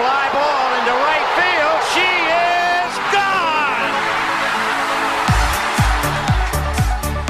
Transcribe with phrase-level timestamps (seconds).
[0.00, 1.78] fly ball into right field.
[1.92, 3.92] She is gone.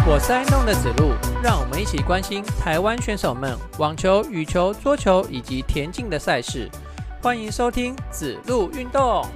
[0.07, 6.71] 我是爱弄的子路，让我们一起关心台湾选手们网球、羽球、桌球以及田径的赛事。
[7.21, 9.27] 欢迎收听子路运动。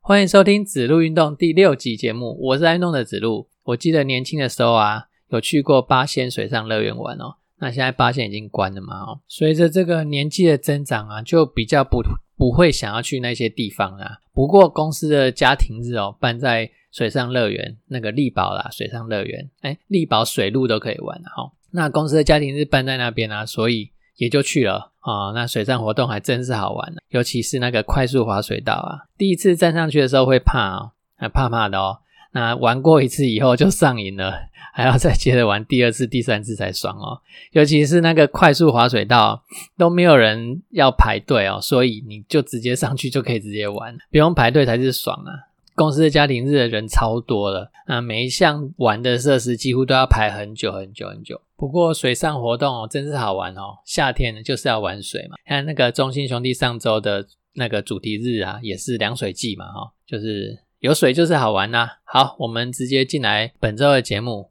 [0.00, 3.50] 欢迎收听子路运动第六集节目，我是爱弄的子路。
[3.64, 7.36] 我记得年轻的时候啊，有去过八仙水上乐园玩哦。
[7.58, 9.00] 那现在八仙已经关了嘛？
[9.00, 12.02] 哦，随着这个年纪的增长啊，就比较不
[12.36, 14.18] 不会想要去那些地方啊。
[14.32, 21.50] 不过公司的家庭日哦，办在水上乐园那个力宝啦，水上乐园，哎，力宝水路都可以玩哈。
[21.70, 25.30] 那公司的家庭日办在那边啊，所以也就去了啊。
[25.32, 31.98] 那水上活动还真是好玩呢，尤其是那个快速滑水道啊，第一次站上去的时候会怕哦，还怕怕的哦。
[32.34, 34.34] 那玩过一次以后就上瘾了，
[34.72, 37.22] 还要再接着玩第二次、第三次才爽哦。
[37.52, 39.44] 尤其是那个快速滑水道
[39.78, 45.54] 都没有人要排队哦，所以你就直接上去就可以直接玩，不用排队才是爽啊。
[45.76, 51.40] 公司的家庭日的人超多了，那每一项玩的设施几乎都要排很久很久很久。
[51.56, 53.78] 不过水上活动哦，真是好玩哦。
[53.86, 60.63] 夏天就是要玩水嘛，看那个中信兄弟上周的那个主题日啊，也是凉水季嘛，哈，就是。
[60.84, 61.88] 有水就是好玩呐！
[62.04, 64.50] 好，我们直接进来本周的节目。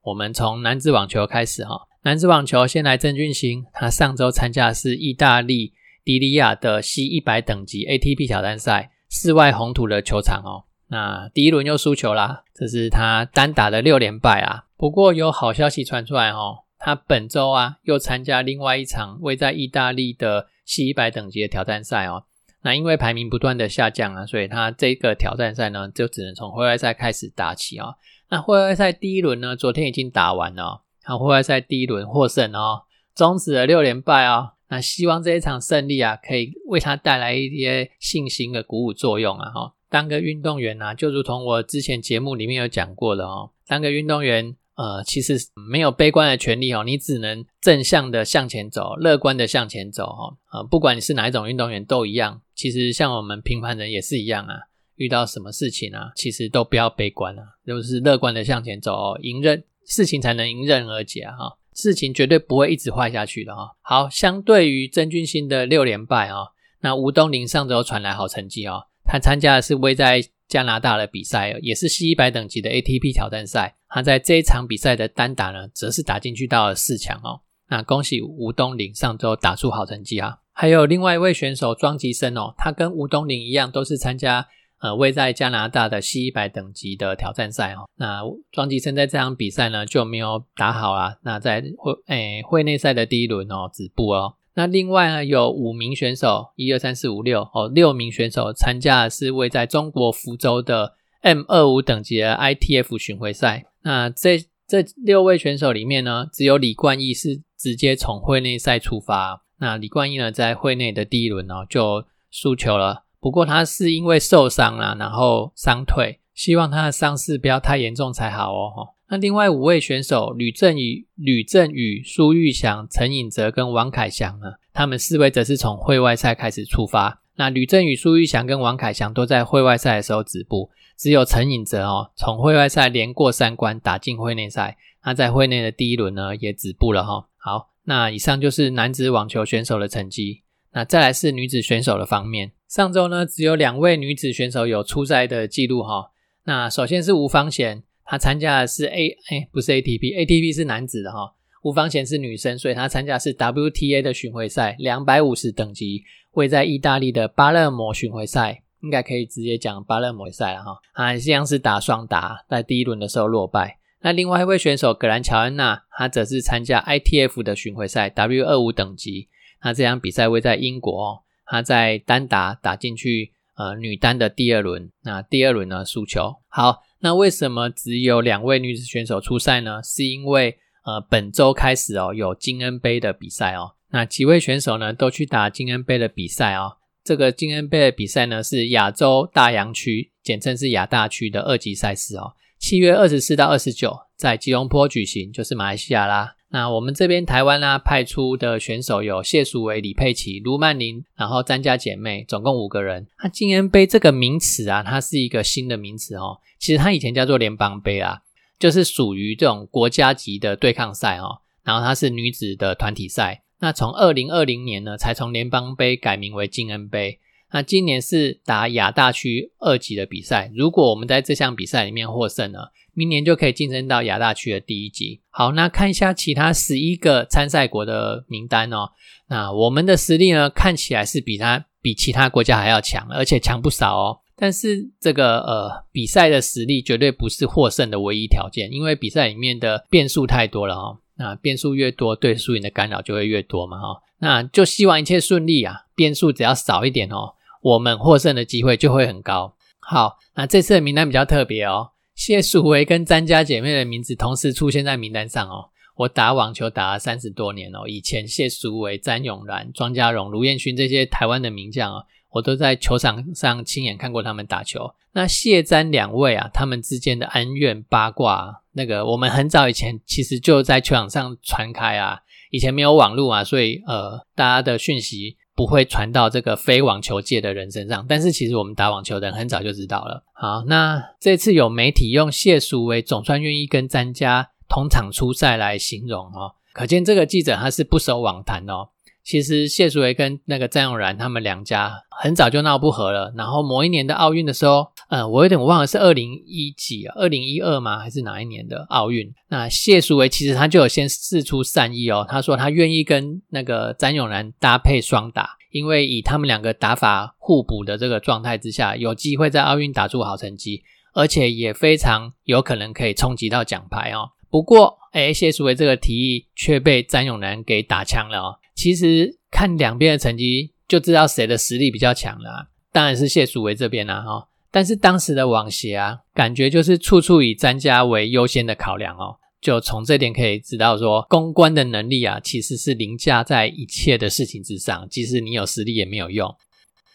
[0.00, 1.82] 我们从男子网球开始哈。
[2.04, 10.64] 男子网球先来郑俊兴，他上周参加是意大利迪利亚的 C 一百等级 ATP 挑战赛室外红土的球场哦。
[10.86, 14.64] 那第一轮又输球啦，这是他单打的六连败啊。
[14.78, 16.63] 不过有好消息传出来哦。
[16.84, 22.24] 他本周啊又参加另外一场位在意大利的 C 一百等级的挑战赛哦。
[22.60, 27.94] 那因为排名不断的下降啊，所以他这个挑战赛呢就只能从会外赛开始打起哦。
[28.28, 32.82] 那会外赛第一轮呢，昨天已经打完了，他会外赛第一轮获胜哦，
[33.14, 34.50] 终止了六连败哦。
[34.68, 39.72] 那希望这一场胜利啊，可以为他带来一些信心的鼓舞作用啊哈。
[39.88, 44.54] 当个运动员啊，就如同我之前节目里面有讲过的哦，当个运动员。
[44.76, 45.38] 呃，其实
[45.70, 50.36] 没有悲观的权利哦，你只能正向的向前走，乐观的向前走哦。
[50.52, 52.40] 呃，不管你是哪一种运动员都一样。
[52.54, 54.54] 其实像我们平凡人也是一样啊，
[54.96, 61.56] 遇到什么事情啊，其实都不要悲观啊，就是乐观的向前走哦，迎刃事情才能迎刃而解哈。
[61.72, 63.76] 事情绝对不会一直坏下去的哈。
[63.80, 66.48] 好，相对于曾俊欣的六连败哦，
[66.80, 73.76] 那吴东林上周传来好成绩哦，他参加的是位在加拿大的比赛，也是 C 一百等级的 ATP 挑战赛。
[73.88, 77.40] 他在这一场比赛的单打呢，则是打进去到了四强哦。
[77.68, 80.38] 那恭喜吴东林上周打出好成绩啊！
[80.52, 84.46] 还有另外一位选手庄吉生哦，他跟吴东林一样，都是参加
[84.80, 87.88] 呃位在加拿大的 C 一百等级的挑战赛哦。
[87.96, 88.20] 那
[88.52, 94.34] 庄吉生在这场比赛呢就没有打好啊，那在会诶会内赛的第一轮哦止步哦。
[94.54, 103.66] 那另外呢有五名选手，一二三四五六哦，六名选手参加的是位在中国福州的 M 二五等级的 ITF 巡回赛。
[103.82, 109.42] 那这这六位选手里面呢，只有李冠毅是直接从会内赛出发。
[109.58, 113.04] 那李冠毅呢，在会内的第一轮哦就输球了。
[113.20, 118.93] 不过他是因为受伤了，然后伤退，希望他的伤势不要太严重才好哦。
[119.08, 127.22] 那另外五位选手吕振宇、吕振宇、苏玉祥、陈颖哲跟王凯翔呢，他们四位则是从会外赛开始出发。
[127.36, 130.70] 那吕振宇、苏玉祥跟王凯翔都在会外赛的时候止步。
[130.96, 134.78] 只有陈颖哲哦，从会外赛连过三关，打进会内赛。
[135.04, 137.26] 那在会内的第一轮呢，也止步了哈。
[137.36, 140.42] 好，那以上就是男子网球选手的成绩。
[140.72, 146.12] 那再来是女子选手的方面，上周呢，只有两位女子选手有出赛的记录哈。
[146.44, 151.34] 那首先是吴芳贤，她参加的是 A 哎，不是 ATP，ATP 是男子的哈。
[151.62, 158.60] 吴方贤是女生，所以她参加是 WTA 的巡回赛，两百五十等级，位在意大利的巴勒摩巡回赛。
[158.82, 163.78] 应该可以直接讲巴勒摩赛了哈，啊，一样是打双打，在第一轮的时候落败。
[164.02, 169.30] 那另外一位选手格兰乔安娜，她则是参加 ITF 的巡回赛 W 二五等级。
[169.62, 174.92] 那这场比赛位在英国，她在单打打进去，呃，女单的第二轮。
[175.02, 176.34] 那第二轮呢输球。
[176.48, 179.82] 好，那为什么只有两位女子选手出赛呢？
[179.84, 180.56] 是因为
[180.86, 186.78] 呃本周开始哦有金恩杯的比赛哦，那几位选手呢都去打金恩杯的比赛哦。
[187.04, 192.32] 这个金恩杯的比赛呢，是亚洲大洋区，简称是亚大区的二级赛事哦。
[192.58, 196.36] 七月二十四到二十九在吉隆坡举行，就是马来西亚啦。
[196.50, 203.06] 那我们这边台湾呢派出的选手有谢淑薇、李佩琪、卢曼玲，然后詹家姐妹，总共五个人。
[203.22, 206.38] 那金恩杯这个名词啊，它是一个新的名词哦。
[206.60, 208.20] 其实它以前叫做联邦杯啊，
[208.58, 211.40] 就是属于这种国家级的对抗赛哦。
[211.64, 213.42] 然后它是女子的团体赛。
[213.58, 217.18] 那从二零二零年呢，才从联邦杯改名为金恩杯。
[217.52, 225.20] 那今年是打亚大区二级的比赛，如果我们在这项比赛里面获胜了，明年就可以晋升到亚大区的第一级。
[225.30, 228.90] 好，那看一下其他十一个参赛国的名单哦。
[229.28, 234.18] 那我们的实力呢，看起来是比他比其他国家还要强，而且强不少哦。
[234.36, 240.98] 但是这个呃比赛的实力绝对不是获胜的唯一条件，因为比赛里面的变数太多了哈。
[241.16, 244.02] 那变数越多，对输赢的干扰就会越多嘛哈。
[244.18, 247.34] 那就希望一切顺利啊，变数只要少一点哦。
[247.62, 249.54] 我们获胜的机会就会很高。
[249.78, 255.70] 好，那这次的名单比较特别哦，谢淑薇跟詹家姐妹的名字同时出现在名单上哦。
[255.96, 264.94] 我打网球打了三十多年哦，以前谢淑薇、詹永然、庄家荣、卢彦勋这些台湾的名将哦，我都在球场上亲眼看过他们打球。
[265.12, 272.20] 那谢詹两位啊，他们之间的恩怨八卦，那个我们很早以前其实就在球场上传开啊。
[272.50, 275.36] 以前没有网络啊，所以呃，大家的讯息。
[275.54, 280.24] 不会传到这个非网球界的人身上，但是其实我们打网球的人很早就知道了。
[280.32, 288.88] 好，那这次有媒体用谢淑薇总算愿意跟詹家同场出赛来形容哦，可见这个记者他是不守网坛哦。
[289.24, 297.98] 其实谢淑薇跟那个詹永然他们两家很早就闹不和了，然后某一年的奥运的时候，嗯，我有点忘了是二零一几，二零一二吗？
[297.98, 299.32] 还是哪一年的奥运？
[299.48, 310.82] 那谢淑薇其实他就有先示出善意哦，他说他愿意跟那个詹永然搭配双打，因为以他们两个打法互补的这个状态之下，有机会在奥运打出好成绩，
[311.14, 314.32] 而且也非常有可能可以冲击到奖牌哦。
[314.50, 318.58] 不过，哎，谢淑薇这个提议却被詹永然给打枪了哦。
[318.74, 324.48] 其实看两边的成绩就知道谁的实力比较强了，当然是谢淑薇这边啦哈。
[324.70, 329.36] 但是当时的网协啊，感觉就是处处以詹家为优先的考量哦。
[329.60, 335.08] 就从这点可以知道说，公关的能力啊，其实是凌驾在一切的事情之上。
[335.08, 336.54] 即使你有实力也没有用。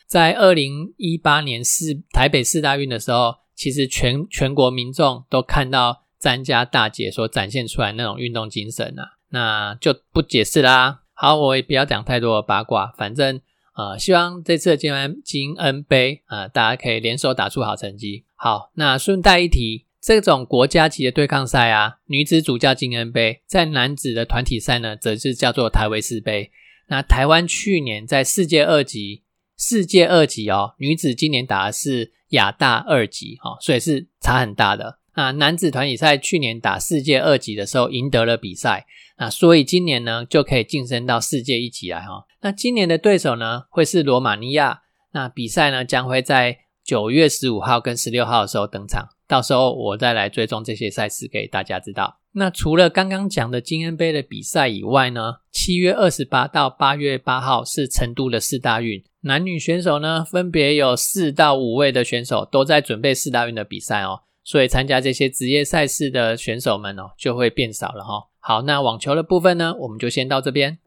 [0.08, 11.02] 在二零一八年四台北四大运的时候，其实全全国民众都看到詹家大姐所展现出来那种运动精神啊，那就不解释啦。
[11.22, 13.42] 好，我也不要讲太多的八卦，反正
[13.76, 18.24] 呃，希望这次的金恩金恩杯啊，大家可以联手打出好成绩。
[18.36, 26.52] 好，那顺带一提，这种国家级的对抗赛啊，女子主叫金恩杯，在男子的团体赛呢，则是叫做台维斯杯。
[26.88, 29.24] 那台湾去年在世界二级，
[29.58, 35.00] 世界二级哦，女子今年打的是亚大二级，哈，所以是差很大的。
[35.20, 38.86] 那男子团体赛去年打世界二级的时候，赢得了比赛。
[39.18, 42.26] 那所以今年呢，就可以晋升到世界一级来哈。
[42.42, 44.84] 那今年的对手呢，会是罗马尼亚。
[45.12, 49.10] 那比赛呢，将会在九月十五号跟十六号的时候登场。
[49.28, 52.22] 到时候我再来追踪这些赛事给大家知道。
[52.32, 59.04] 那除了刚刚讲的金恩杯的比赛以外呢，七月二十八到八月八号是成都的四大运。
[59.24, 64.22] 男女选手呢，分别有四到五位的选手都在准备四大运的比赛哦。
[64.50, 68.30] 所以参加这些职业赛事的选手们哦，就会变少了哈。
[68.40, 70.80] 好，那网球的部分呢，我们就先到这边。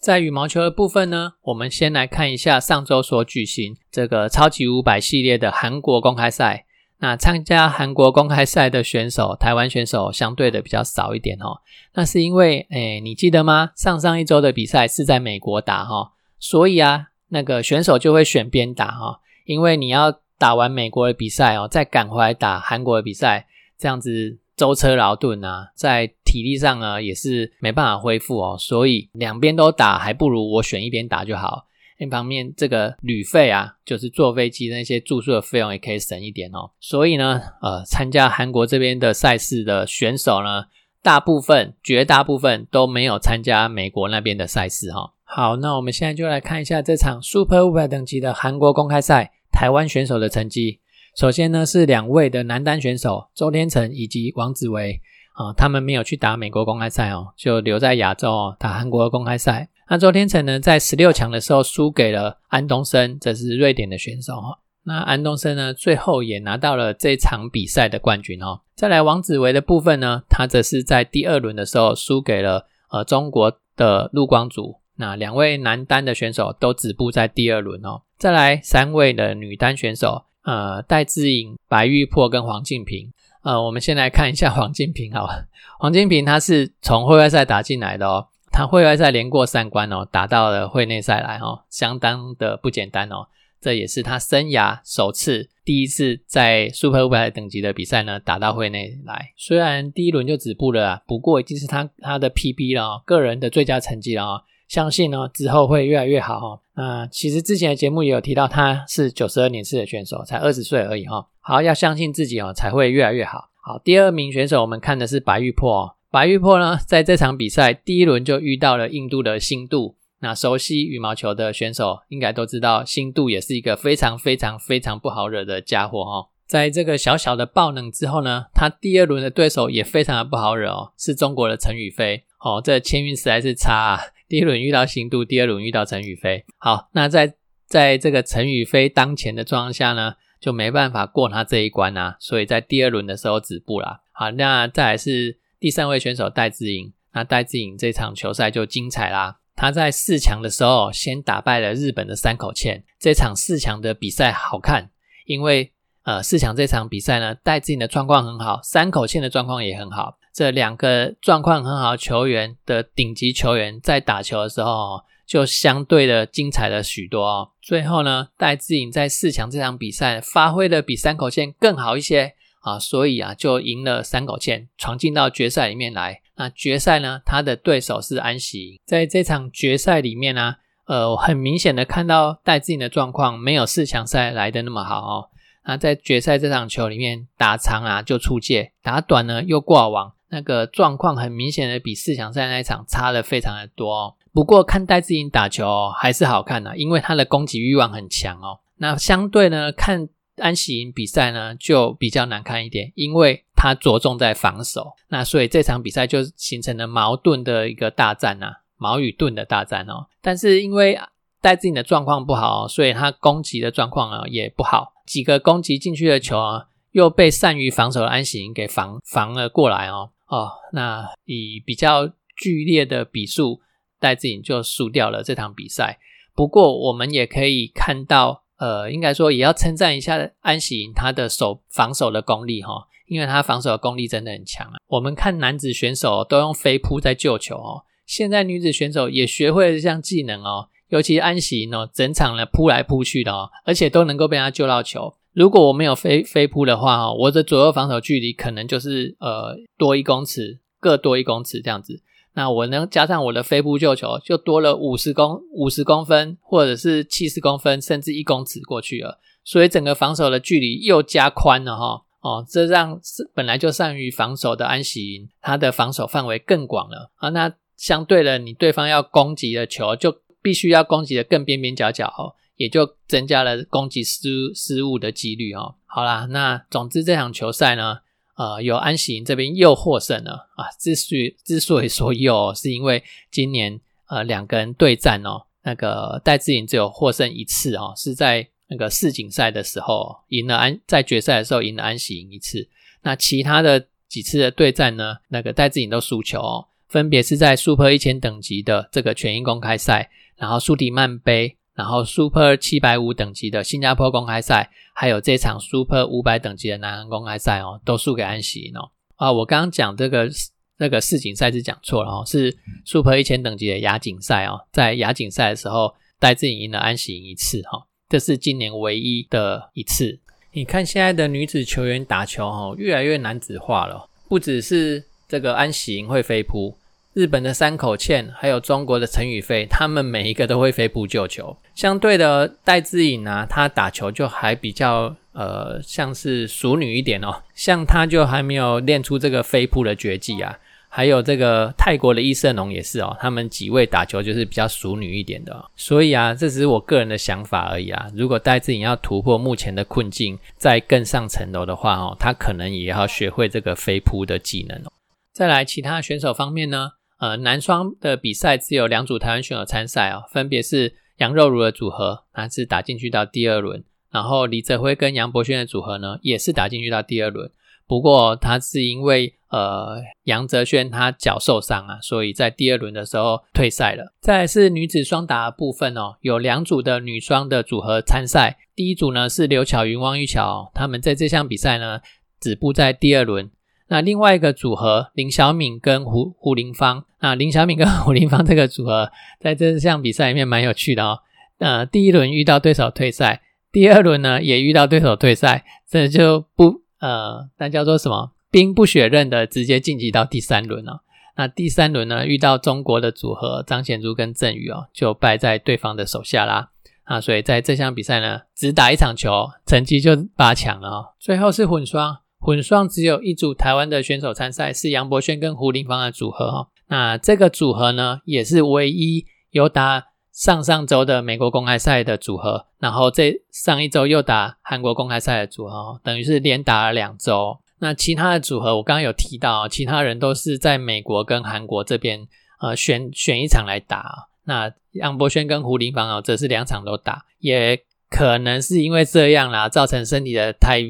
[0.00, 6.64] 在羽毛球的部分呢，我们先来看一下上周所举行这个超级五百系列的韩国公开赛。
[7.00, 11.60] 那参加韩国公开赛的选手，台湾选手相对的比较少一点哦。
[11.92, 13.72] 那是因为，诶，你记得吗？
[13.76, 23.46] 上上一周的比赛是在美国打哈，所以啊，那个选手就会选边打哈，因为你要打完美国的比赛哦，再赶回来打韩国的比赛，
[23.78, 24.38] 这样子。
[24.56, 31.66] 舟车劳顿啊，在体力上呢也是没办法恢复哦，所以两边都打，还不如我选一边打就好。
[31.98, 36.70] 一方面，这个旅费啊，就是坐飞机那些住宿的费用也可以省一点哦。
[36.80, 40.64] 所以呢，呃，参加韩国这边的赛事的选手呢，
[41.02, 45.12] 大部分、绝大部分都没有参加美国那边的赛事哈。
[45.24, 50.80] 好，那我们现在就来看一下这场 Super 五百等级的韩国公开赛，台湾选手的成绩。
[51.14, 55.02] 首先呢，是两位的男单选手周天成以及王子维
[55.40, 59.70] 啊，他们没有去打美国公开赛哦，就留在亚洲哦打韩国公开赛。
[59.88, 64.58] 那周天成呢，在十六强的时候输给了安东森，这是瑞典的选手哈。
[64.84, 68.60] 那安东森呢，最后也拿到了这场比赛的冠军哦。
[68.76, 74.76] 再来王子维的部分呢，他则是在第二轮的时候输给了呃中国的陆光祖。
[74.96, 78.02] 那两位男单的选手都止步在第二轮哦。
[78.18, 83.10] 再来三位的女单选手，呃，戴资颖、白玉珀跟黄静平。
[83.42, 85.46] 呃，我们先来看一下黄金平好了。
[85.78, 93.28] 黄金平他是从会外赛打进来的哦，他会外赛连过三关哦，打到了会内赛来哦，相当的不简单哦。
[93.60, 99.32] 这也是他生涯首次、第一次在 Super 五百等级的比赛呢打到会内来。
[99.36, 104.42] 虽然第一轮就止步了，不过已经是他他的 PB 了哦，个人的最佳成绩了哦。
[104.70, 106.60] 相信呢之后会越来越好哦。
[106.76, 111.26] 那其实之前的节目也有提到，他是九十二年次的选手，才二十岁而已哈。
[111.40, 113.50] 好，要相信自己哦，才会越来越好。
[113.60, 115.96] 好，第二名选手我们看的是白玉珀。
[116.08, 119.96] 白玉珀呢，在这场比赛第一轮就遇到了印度的新度。
[120.20, 126.28] 那熟悉羽毛球的选手应该都知道，新度也是一个非常非常非常不好惹的家伙哦。
[126.46, 132.60] 在这个小小的爆冷之后呢，他第二轮的对手也非常的不好惹哦，是中国的陈雨菲哦。
[132.62, 134.00] 这签运实在是差啊！
[134.30, 136.44] 第一轮遇到新度，第二轮遇到陈雨菲。
[136.56, 137.34] 好，那在
[137.66, 144.04] 在这个陈雨菲当前的状况下呢，就没办法过他这一关啊，所以在第二轮的时候止步了。
[144.12, 149.40] 好，那再来是第三位选手戴资颖，那戴资颖这场球赛就精彩啦。
[149.56, 154.90] 他在四强的时候先打败了日本的山口茜，这场四强的比赛好看，
[155.26, 155.72] 因为
[156.04, 167.50] 呃四强这场比赛呢，戴资颖的状况很好，山口茜的状况也很好，这两个状况很好球员的顶级球员在打球的时候哦就相对的精彩了许多哦。
[167.60, 176.20] 最后呢，戴志颖在四强这场比赛发挥的比山口茜更好一些啊，所以啊就赢了山口茜，闯进到决赛里面来。
[176.36, 177.20] 那决赛呢？
[177.24, 178.80] 他的对手是安喜。
[178.86, 180.56] 在这场决赛里面呢，
[180.86, 185.28] 呃，很明显的看到戴志颖的状况没有四强赛来的那么好哦。
[185.66, 194.14] 那在决赛这场球里面，打长啊就出界，打短呢又挂网，那个状况很明显的比四强赛那一场差的非常的多哦。
[194.32, 198.60] 不过看戴志颖打球还是好看的，因为他的攻击欲望很强哦。
[198.78, 200.08] 那相对呢，看
[200.38, 203.44] 安喜盈比赛呢就比较难看一点，因为。
[203.62, 208.46] 他着重在防守，那所以这场比赛就形成了矛盾的一个大战呐，
[208.78, 210.06] 矛与盾的大战哦。
[210.22, 210.98] 但是因为
[211.42, 220.50] 戴志颖的状况不好，所以他攻击的状况啊也不好，几个攻击进去的球啊，又被善于防守的安喜盈给防防了过来哦哦。
[220.72, 223.60] 那以比较剧烈的比数，
[223.98, 225.98] 戴志颖就输掉了这场比赛。
[226.34, 232.86] 不过我们也可以看到，呃，应该说也要称赞一下安喜莹她的守防守的功力哈。
[233.06, 234.78] 因为她防守的功力真的很强啊！
[234.86, 240.68] 我们看男子选手都用飞扑在救球哦，现在女子选手也学会了这项技能哦。
[240.90, 245.16] 尤其安喜莹哦，整场呢扑来扑去的哦，而且都能够被她救到球。
[245.32, 252.02] 如果我没有飞飞扑的话哦，我的左右防守距离可能就是呃多一公尺，各多一公尺这样子。
[252.34, 259.18] 那我能加上我的飞扑救球，就多了五十公五十公分，或者是七十公分，甚至一公尺过去了。
[259.42, 262.02] 所以整个防守的距离又加宽了哈。
[262.20, 263.00] 哦，这让
[263.34, 267.30] 本来就善于防守的安喜莹，他的防守范围更广了啊。
[267.30, 275.76] 那相对的，你对方要攻击的球，就必须要攻击的更边边角角哦，也就增加了攻击失失误的几率哦。
[275.86, 278.00] 好啦，那总之这场球赛呢，
[278.36, 280.68] 呃，有安喜莹这边又获胜了啊。
[280.78, 288.50] 之所以之所以说又，是因为今年呃两个人对战哦，那个戴志颖只有获胜一次哦，是在。
[288.72, 292.68] 那个世锦赛的时候赢了安，在决赛的时候赢了安喜赢一次。
[293.02, 295.16] 那其他的几次的对战呢？
[295.26, 308.90] 那个戴志颖都输球哦，分别是在 Super 一千等级的这个全英公开赛，然后苏迪曼杯，然后 Super 七百五等级的新加坡公开赛，还有这场 Super 五百等级的南韩公开赛哦，都输给安喜赢哦。
[309.16, 310.28] 啊，我刚刚讲这个
[310.76, 317.86] 那个世锦赛是讲错了哦，是 Super 一千等级的亚锦赛哦，在亚锦赛的时候，戴志颖赢了安喜赢一次哈。
[318.10, 320.20] 这是今年唯一的一次。
[320.52, 324.06] 你看现在的女子球员打球哈，越来越男子化了。
[324.28, 326.76] 不只是这个安喜莹会飞扑，
[327.12, 331.56] 日本的山口茜，还有中国的陈雨菲，他们每一个都会飞扑救球。
[331.74, 337.42] 相对的，戴资颖啊，她打球就还比较呃，像是熟女一点哦。
[337.54, 340.56] 像她就还没有练出这个飞扑的绝技啊。
[340.92, 348.08] 还有这个泰国的伊瑟农也是哦，他们几位打球就是比较熟女一点的，所以啊，这只是我个人的想法而已啊。
[348.14, 354.92] 如果戴志颖要突破目前的困境，再更上层楼的话哦，他可能也要学会这个飞扑的技能哦。
[355.32, 356.90] 再来，其他选手方面呢？
[357.20, 363.84] 呃，男双的比赛只有两组台湾选手参赛哦，分别是杨肉茹的组合，那是打进去到第二轮。
[364.10, 367.50] 然后李泽辉跟杨博轩的组合呢，也是打进去到第二轮。
[367.86, 374.14] 不过他是因为呃杨泽轩他脚受伤啊，所以在第二轮的时候退赛了。
[374.20, 378.56] 再是女子双打部分哦，有两组的女双的组合参赛。
[378.74, 382.00] 第一组呢是刘巧云、汪玉巧，他们在这项比赛呢
[382.40, 383.50] 止步在第二轮。
[383.90, 391.18] 那另外一个组合林小敏跟胡胡林芳，那林小敏跟 胡林芳这个组合在这项比赛里面蛮有趣的哦。
[391.58, 393.42] 呃，第一轮遇到对手退赛，
[393.72, 396.82] 第二轮呢也遇到对手退赛，这就不。
[397.00, 398.32] 呃，那叫做什么？
[398.50, 401.02] 兵不血刃的直接晋级到第三轮了。
[401.36, 406.70] 那第三轮呢，遇到中国的组合张贤珠跟郑宇哦，就败在对方的手下啦。
[407.04, 411.06] 啊，所以在这项比赛呢，只打一场球，成绩就八强了哦。
[411.18, 412.18] 最后是混双，
[412.50, 416.68] 混双只有一组台湾的选手参赛，是杨博轩跟胡林芳的组合哦。
[416.88, 420.06] 那这个组合呢，也是唯一有打。
[420.32, 427.58] 上上周的美国公开赛的组合，然后这上一周又打韩国公开赛的组合，等于是连打了两周。
[427.80, 432.26] 那其他的组合，我刚刚有提到，其他人都是在美国跟韩国这边，
[432.60, 434.28] 呃，选选一场来打。
[434.44, 437.78] 那杨博轩跟胡林芳哦，则是两场都打，也
[438.08, 440.80] 可能是因为这样啦，造成身体的太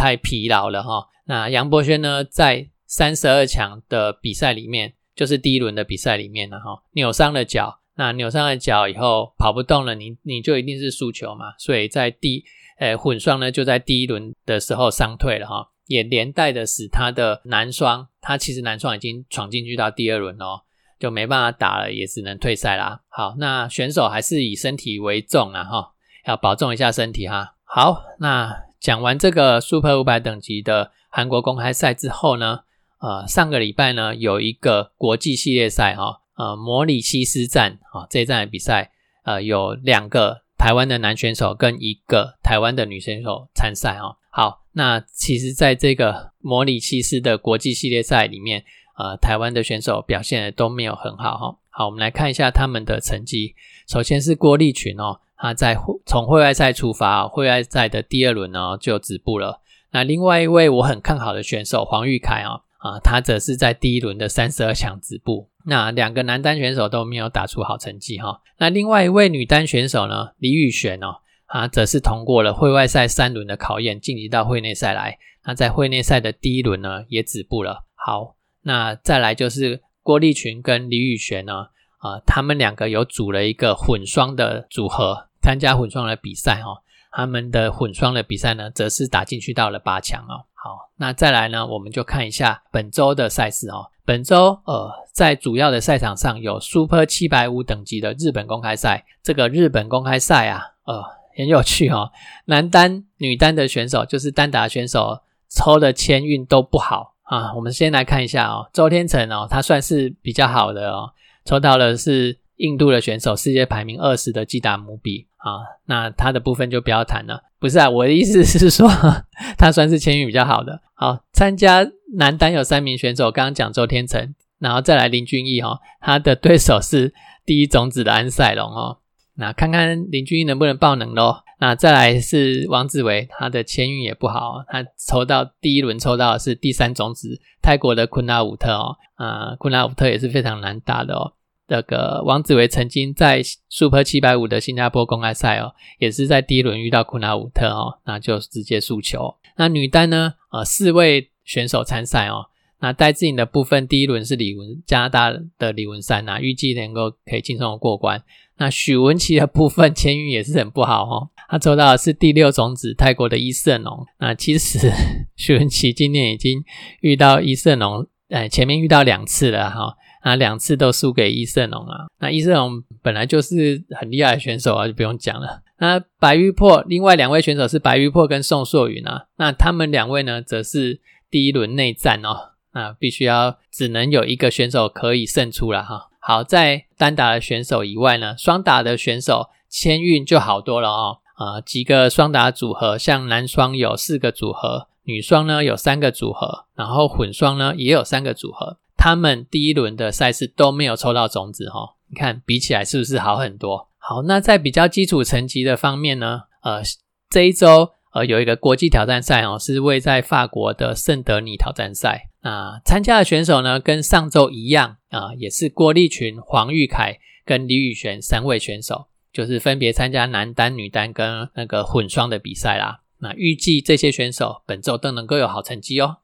[0.00, 1.08] 太疲劳了哈。
[1.26, 7.80] 那杨博轩呢，在三十二强的比赛里面，就是第一轮的比赛里面呢，哈，扭伤了脚。
[7.96, 11.52] 那扭伤了脚以后跑不动了，你你就一定是输球嘛。
[11.58, 12.42] 所以在第
[12.78, 20.62] 呃混双呢，就在第一轮的时候伤退了哈，也连带的使他的男双，他其实男双已经闯进去到第二轮哦，
[20.98, 23.02] 就没办法打了，也只能退赛啦。
[23.10, 25.92] 好，那选手还是以身体为重啊哈，
[26.26, 27.54] 要保重一下身体哈。
[27.64, 32.60] 好，那讲完这个 Super 五百等级的韩国公开赛之后呢，
[32.98, 36.22] 呃，上个礼拜呢有一个国际系列赛哈。
[36.36, 38.92] 呃，摩里西斯站啊，这一站的比赛，
[39.24, 44.16] 呃，有两个台湾的男选手跟一个台湾的女选手参赛哦。
[44.30, 48.64] 好，那其实在这个摩里西斯的国际系列赛里面，
[48.96, 51.58] 呃，台湾的选手表现的都没有很好哈。
[51.68, 53.54] 好，我们来看一下他们的成绩。
[53.86, 59.62] 首先是郭立群哦，他在从会外赛出发，会外赛的第二轮呢就止步了。
[59.92, 65.48] 那另外一位我很看好的选手黄玉凯啊，啊，他则是在第一轮的三十二强止步。
[65.64, 68.40] 那两个男单选手都没有打出好成绩哈。
[68.58, 75.18] 那另外一位女单选手呢，李宇璇哦，啊，则是通过了会外赛三轮的考验，晋级到会内赛来。
[75.44, 77.84] 那在会内赛的第一轮呢，也止步了。
[77.94, 86.82] 好，那再来就是郭丽群跟李宇璇呢，啊，他们两个有组了一个混双的组合，参加混双的比赛哈。
[87.12, 90.46] 他们的混双的比赛呢，则是打进去到了八强哦。
[90.54, 93.90] 好，那再来呢，我们就看一下本周的赛事哦。
[94.04, 99.04] 本周呃，在主要的赛场上有 Super 七百五等级的日本公开赛。
[99.24, 101.02] 这个日本公开赛啊，呃，
[101.36, 102.12] 很有趣哦。
[102.44, 107.52] 男单、女单的选手，就是单打选手抽的签运都不好啊。
[107.54, 111.12] 我们先来看一下哦，周天成哦，他算是比较好的哦，
[111.44, 115.26] 抽到的是印度的选手，世界排名二十的基达姆比。
[115.40, 117.42] 啊，那他的部分就不要谈了。
[117.58, 118.88] 不是啊，我的意思是说，
[119.58, 120.80] 他算是签运比较好的。
[120.94, 127.12] 好，参加男单有三名选手，刚刚讲周天成，然后再来林俊逸哈，他的对手是
[127.44, 128.98] 第一种子的安赛龙哦。
[129.34, 131.44] 那看看林俊逸能不能爆能咯。
[131.58, 138.96] 那再来是王子维，他的签运也不好，他抽到第一轮抽到的是第三种子泰国的昆拉武特哦。
[139.16, 141.32] 啊，昆拉武特也是非常难打的哦。
[141.72, 149.36] 那个王子维曾经在 Super 七百五的新加坡公开赛哦，也是在第一轮遇到库纳武特哦，那就直接输球。
[149.56, 150.34] 那女单呢？
[150.50, 152.46] 呃，四位选手参赛哦。
[152.80, 158.20] 那戴志颖的部分，第一轮是李文加拿大的李文山呐，预计能够可以轻松的过关。
[158.58, 164.04] 那许文琪的部分签运也是很不好哦，他抽到的是第六种子泰国的伊瑟农。
[164.18, 164.90] 那其实
[165.36, 166.64] 许文琪今年已经
[167.00, 169.96] 遇到伊瑟农，呃，前面遇到两次了哈。
[170.20, 172.06] 啊，两次都输给伊瑟龙啊！
[172.18, 175.62] 那伊瑟龙本来就是很厉害的选手啊，就不用讲了。
[175.78, 179.26] 那白玉珀，另外两位选手是白玉珀跟宋硕云啊。
[179.36, 182.50] 那他们两位呢，则是第一轮内战哦。
[182.72, 186.08] 那必须要只能有一个选手可以胜出了哈。
[186.20, 191.18] 好在单打的选手以外呢，双打的选手签运就好多了哦。
[191.34, 198.76] 啊，几个双打组合，像男双有四个组合，女双呢有三个组合，然后混双呢也有三个组合。
[199.00, 203.88] 他们第一轮的赛事都没有抽到种子哈，你看比起来是不是好很多？
[203.96, 206.82] 好，那在比较基础层级的方面呢，呃，
[207.30, 212.28] 这一周呃有一个国际挑战赛哦，是位在法国的圣德尼挑战赛。
[212.42, 219.06] 那参加的选手呢，跟上周一样啊，也是郭立群、黄玉凯跟李宇璇三位选手。
[219.32, 223.02] 就是分别参加男单、女单跟那个混双的比赛啦。
[223.20, 226.16] 那预计这些选手本周都能够有好成绩哦。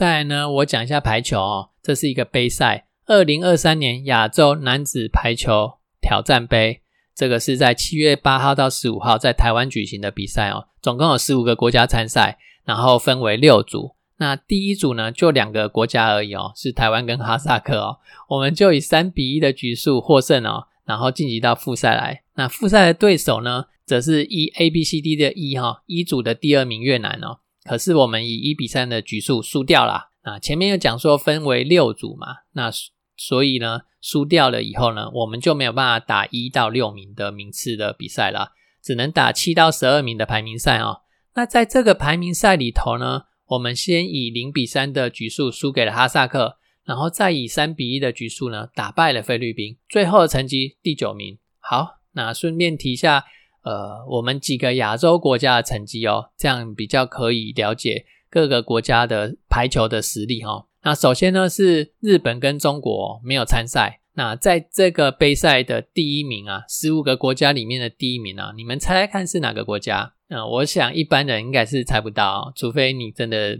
[0.00, 6.80] 再来呢，我讲一下排球哦，这是一个杯赛，二零二三年亚洲男子排球挑战杯，
[7.14, 13.94] 这个是在七月八号到十五号在台湾举行的比赛哦，总共有十五个国家参赛，然后分为六组。
[14.16, 17.98] 那第一组呢，就两个国家而已哦，是台湾跟哈萨克哦，
[18.30, 22.22] 我们就以三比一的局数获胜哦，然后晋级到复赛来。
[22.36, 30.10] 那复赛的对手呢，则是一 A B C D 的一哈一组的第二名越南哦，可是我们以一比三的局数输掉了。
[30.22, 32.68] 啊，前面有讲说分为六组嘛，那
[33.16, 38.48] 所以呢，输掉了以后呢，我们就没有办法打一到六名的名次的比赛了，
[38.82, 41.02] 只能打七到十二名的排名赛哦。
[41.36, 43.22] 那在这个排名赛里头呢？
[43.46, 51.38] 我们先以零比三的局数输给了哈萨克，然后再以三比一的局数呢打败了菲律宾，最后的成绩第九名。
[51.60, 53.24] 好，那顺便提一下，
[53.62, 60.66] 呃，我们几个亚洲国家的成绩哦，这样比较可以了解各个国家的排球的实力哈。
[60.82, 70.14] 那首先呢是日本跟中国没有参赛，那在这个杯赛的第一名啊，十五个国家里面的第一名啊，你们猜猜看是哪个国家？
[70.30, 73.58] 嗯，我想一般人应该是猜不到，除非你真的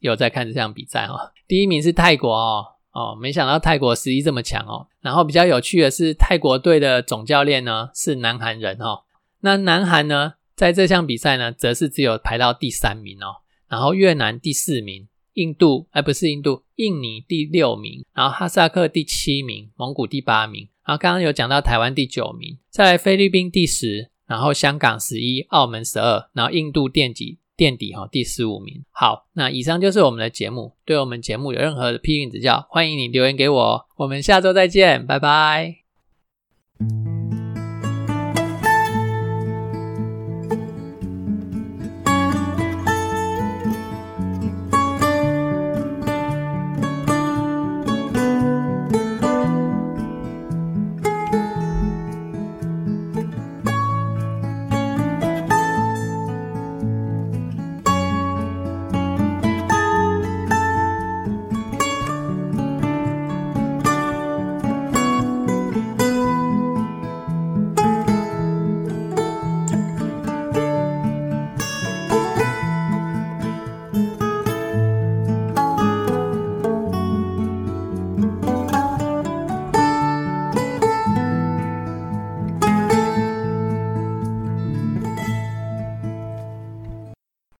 [0.00, 1.16] 有在看这项比赛哦。
[1.48, 4.86] 第一名是泰国哦，哦，没想到泰国实力这么强哦。
[5.00, 9.00] 然后比较有趣的是，泰国队的总教练呢是南韩人哦。
[9.40, 13.42] 那南韩呢，在这项比赛呢，则是只有排到第三名哦。
[13.68, 20.68] 然后越南第四名，印度哎不是印度，印尼第六名，然后哈萨克第七名，蒙古第八名。
[20.84, 24.10] 然后刚刚有讲到台湾第九名，再来菲律宾第十。
[24.26, 28.84] 然后香港十一，澳门十二，然后印度垫底垫底哈，第十五名。
[28.92, 30.76] 好，那以上就是我们的节目。
[30.84, 33.86] 对我们节目有任何的批评指教，欢迎你留言给我。
[33.96, 35.78] 我们下周再见，拜拜。